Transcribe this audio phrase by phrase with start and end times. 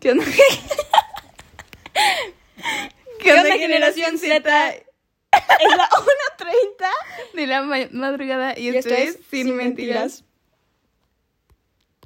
[0.00, 0.24] ¿Qué onda?
[3.20, 4.36] ¿Qué onda, generación Z?
[4.68, 7.62] Es la 1.30 De la
[7.92, 10.24] madrugada y, y esto es Sin Mentiras.